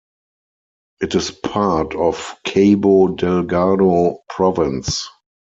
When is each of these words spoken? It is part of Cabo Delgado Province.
It 0.99 1.13
is 1.13 1.29
part 1.29 1.93
of 1.93 2.35
Cabo 2.43 3.09
Delgado 3.09 4.23
Province. 4.29 5.07